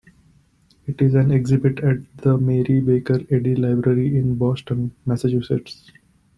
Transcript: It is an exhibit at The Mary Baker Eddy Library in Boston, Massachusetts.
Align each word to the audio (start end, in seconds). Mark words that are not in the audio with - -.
It 0.87 0.99
is 0.99 1.13
an 1.13 1.29
exhibit 1.29 1.77
at 1.81 1.97
The 2.17 2.35
Mary 2.39 2.79
Baker 2.81 3.19
Eddy 3.29 3.53
Library 3.55 4.17
in 4.17 4.33
Boston, 4.33 4.95
Massachusetts. 5.05 5.91